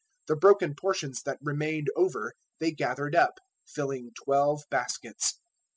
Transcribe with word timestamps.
The 0.25 0.35
broken 0.35 0.73
portions 0.73 1.21
that 1.25 1.37
remained 1.43 1.91
over 1.95 2.33
they 2.57 2.71
gathered 2.71 3.15
up, 3.15 3.37
filling 3.67 4.13
twelve 4.19 4.63
baskets. 4.71 5.37